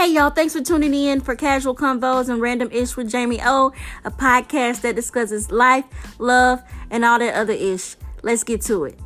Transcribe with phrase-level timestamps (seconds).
[0.00, 3.70] Hey y'all, thanks for tuning in for Casual Convos and Random Ish with Jamie O,
[4.02, 5.84] a podcast that discusses life,
[6.18, 7.96] love, and all that other ish.
[8.22, 8.98] Let's get to it.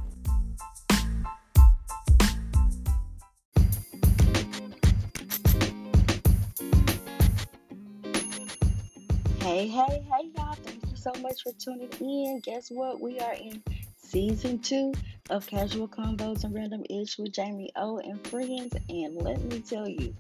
[9.41, 12.41] Hey, hey, hey y'all, thank you so much for tuning in.
[12.45, 13.01] Guess what?
[13.01, 13.61] We are in
[13.97, 14.93] season two
[15.31, 18.75] of Casual Convos and Random Ish with Jamie O and friends.
[18.91, 20.15] And let me tell you,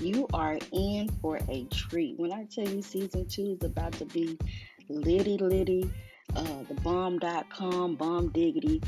[0.00, 2.18] you are in for a treat.
[2.18, 4.38] When I tell you season two is about to be
[4.88, 5.90] litty litty,
[6.36, 8.82] uh, the bomb.com, bomb diggity,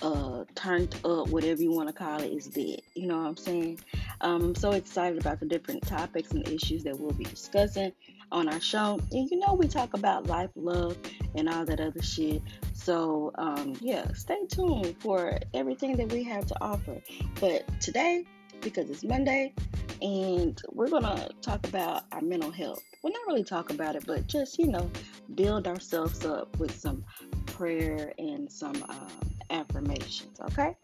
[0.00, 2.80] uh, turned up, whatever you want to call it, is dead.
[2.94, 3.80] You know what I'm saying?
[4.22, 7.92] Um, I'm so excited about the different topics and issues that we'll be discussing
[8.30, 9.00] on our show.
[9.12, 10.96] And you know, we talk about life, love,
[11.34, 12.42] and all that other shit.
[12.72, 17.00] So, um, yeah, stay tuned for everything that we have to offer.
[17.40, 18.24] But today,
[18.60, 19.52] because it's Monday,
[20.00, 22.82] and we're gonna talk about our mental health.
[23.02, 24.90] We're well, not really talk about it, but just you know,
[25.34, 27.04] build ourselves up with some
[27.46, 29.08] prayer and some um,
[29.50, 30.40] affirmations.
[30.40, 30.76] Okay,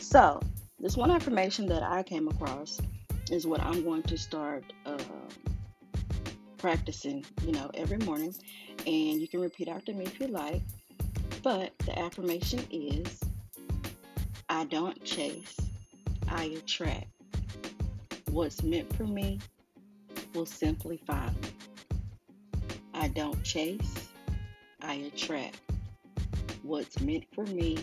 [0.00, 0.40] so
[0.78, 2.80] this one affirmation that I came across
[3.30, 4.64] is what I'm going to start.
[4.84, 4.98] Uh,
[6.58, 8.34] practicing, you know, every morning.
[8.86, 10.62] And you can repeat after me if you like.
[11.42, 13.20] But the affirmation is
[14.48, 15.56] I don't chase,
[16.28, 17.06] I attract.
[18.30, 19.40] What's meant for me
[20.34, 21.48] will simply find me.
[22.94, 24.08] I don't chase,
[24.82, 25.60] I attract.
[26.62, 27.78] What's meant for me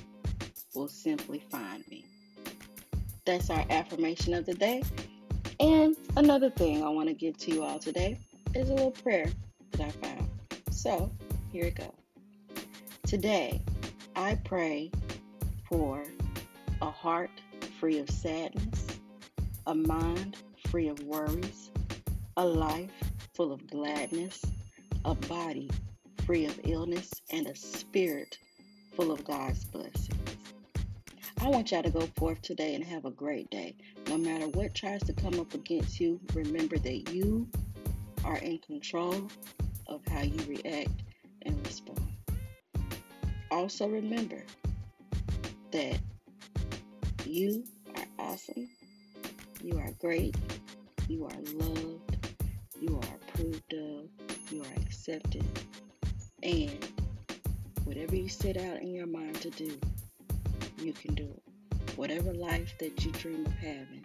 [0.75, 2.05] will simply find me.
[3.25, 4.83] That's our affirmation of the day.
[5.59, 8.19] And another thing I want to give to you all today
[8.55, 9.31] is a little prayer
[9.71, 10.29] that I found.
[10.69, 11.11] So
[11.51, 11.89] here it goes.
[13.07, 13.61] Today,
[14.15, 14.91] I pray
[15.67, 16.03] for
[16.81, 17.31] a heart
[17.79, 18.87] free of sadness,
[19.65, 20.37] a mind
[20.67, 21.71] free of worries,
[22.37, 22.91] a life
[23.33, 24.41] full of gladness,
[25.05, 25.69] a body
[26.25, 28.37] free of illness, and a spirit
[28.95, 30.09] full of God's blessings.
[31.41, 33.75] I want y'all to go forth today and have a great day.
[34.07, 37.47] No matter what tries to come up against you, remember that you
[38.25, 39.27] are in control
[39.87, 41.03] of how you react
[41.43, 42.01] and respond.
[43.51, 44.43] Also, remember
[45.71, 45.99] that
[47.25, 47.63] you
[47.95, 48.69] are awesome,
[49.61, 50.35] you are great,
[51.07, 52.35] you are loved,
[52.79, 54.09] you are approved of,
[54.51, 55.45] you are accepted,
[56.41, 56.85] and
[57.83, 59.77] whatever you set out in your mind to do,
[60.81, 61.43] you can do it.
[61.95, 64.03] Whatever life that you dream of having,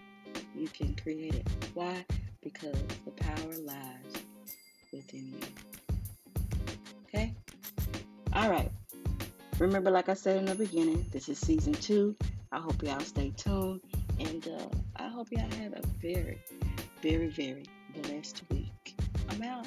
[0.54, 1.48] you can create it.
[1.72, 2.04] Why?
[2.42, 4.07] because the power lies
[4.92, 5.40] within you.
[7.06, 7.34] Okay?
[8.32, 8.70] All right.
[9.58, 12.14] Remember, like I said in the beginning, this is season two.
[12.52, 13.80] I hope y'all stay tuned.
[14.20, 14.66] And uh,
[14.96, 16.38] I hope y'all have a very,
[17.02, 17.66] very, very
[18.02, 18.94] blessed week.
[19.30, 19.66] I'm out.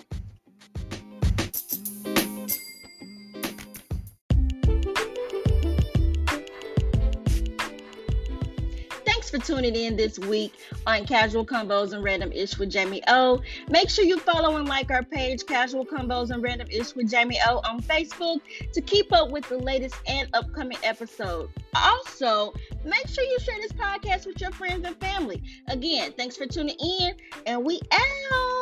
[9.31, 10.55] For tuning in this week
[10.85, 13.41] on Casual Convos and Random Ish with Jamie O.
[13.69, 17.39] Make sure you follow and like our page, Casual Convos and Random Ish with Jamie
[17.47, 18.41] O, on Facebook
[18.73, 21.53] to keep up with the latest and upcoming episodes.
[21.73, 22.53] Also,
[22.83, 25.41] make sure you share this podcast with your friends and family.
[25.69, 27.13] Again, thanks for tuning in,
[27.45, 28.60] and we out.